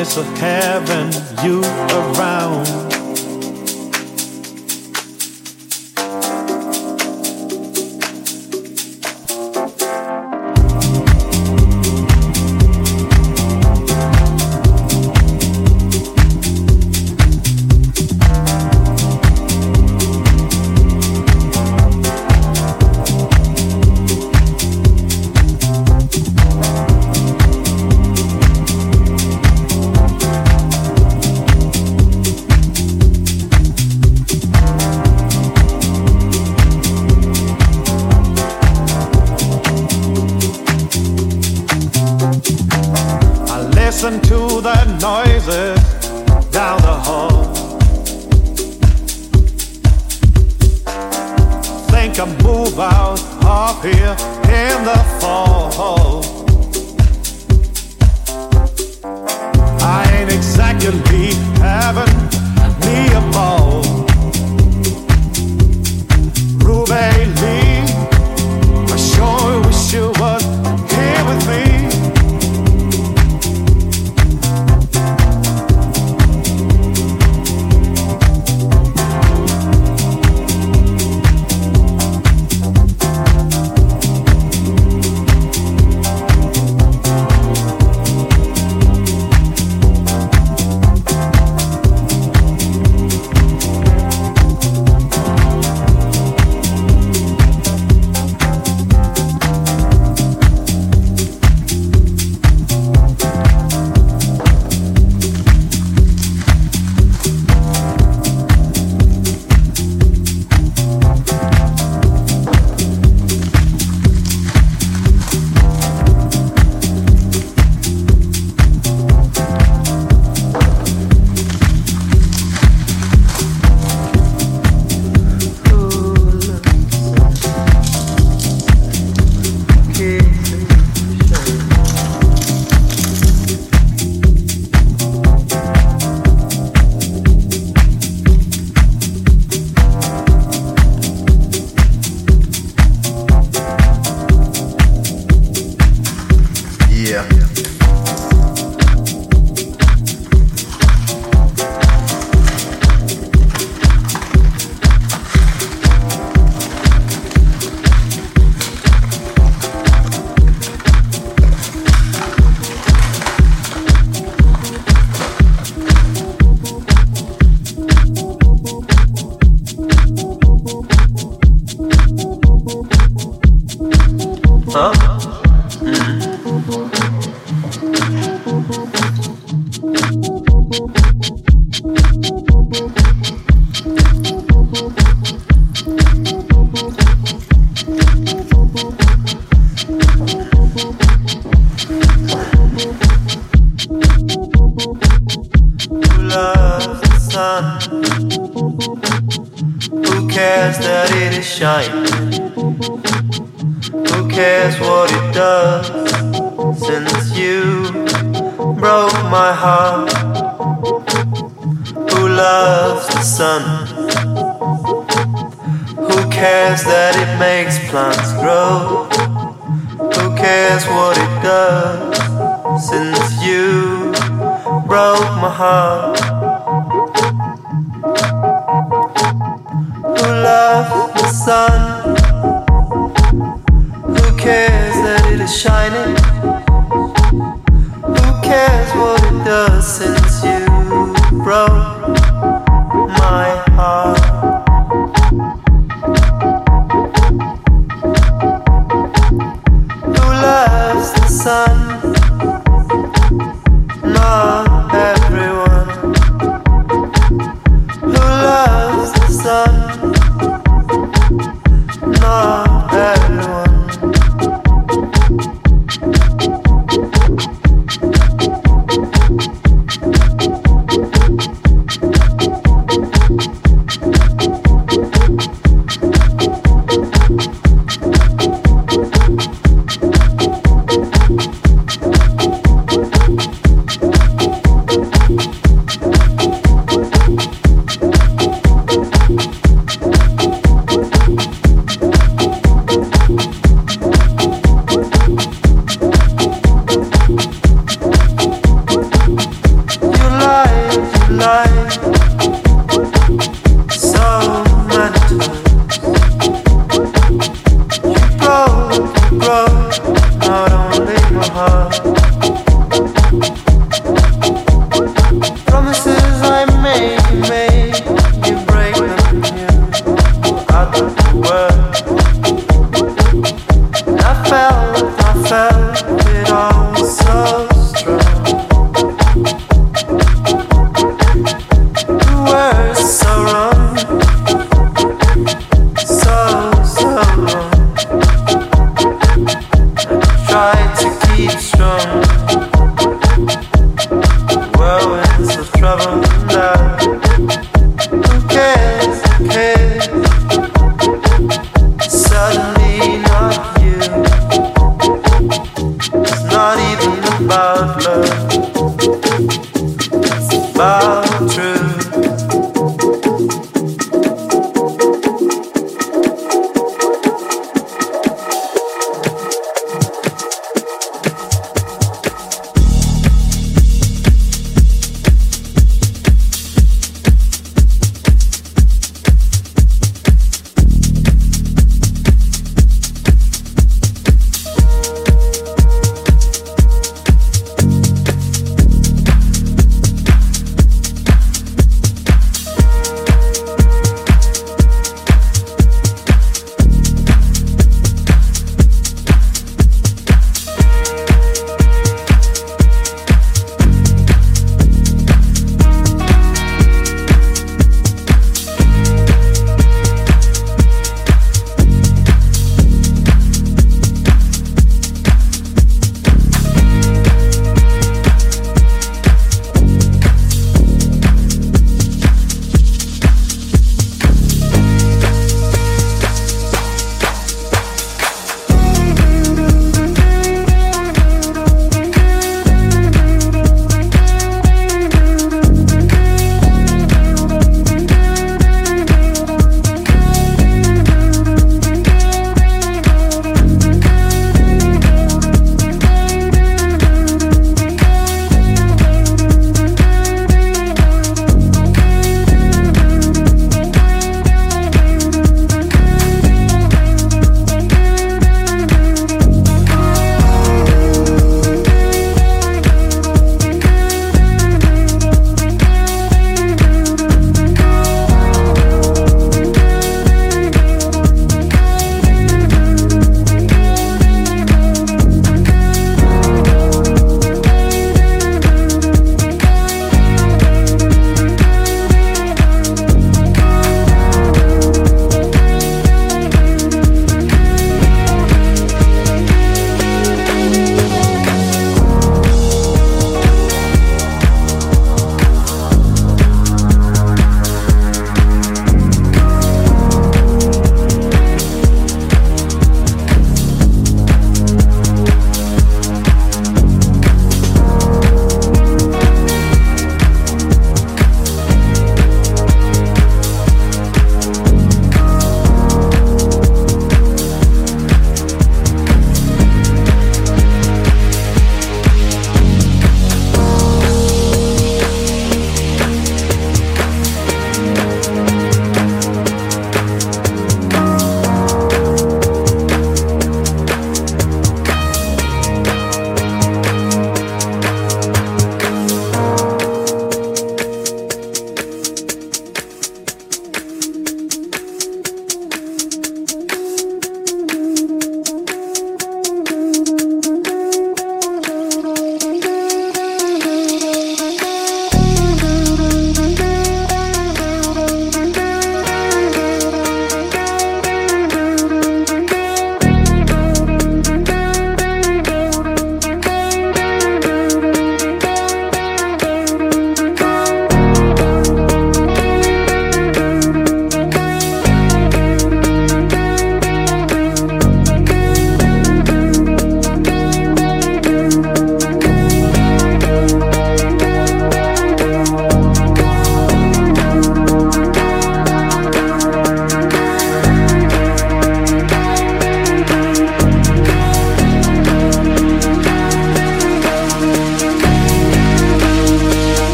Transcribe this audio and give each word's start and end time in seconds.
promise 0.00 0.16
of 0.16 0.26
having 0.38 1.44
you 1.44 1.60
around. 1.60 2.69